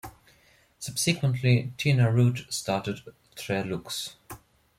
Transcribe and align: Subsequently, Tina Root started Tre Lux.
Subsequently, 0.79 1.73
Tina 1.77 2.11
Root 2.11 2.47
started 2.51 3.01
Tre 3.35 3.61
Lux. 3.63 4.15